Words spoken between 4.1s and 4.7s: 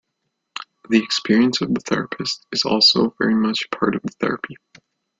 therapy.